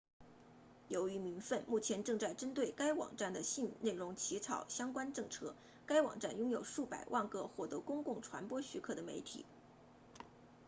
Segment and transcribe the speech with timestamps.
[0.87, 9.45] 由于民愤目前正在针对该网站的性内容起草相关政策该网站拥有数百万个获得公共传播许可的媒体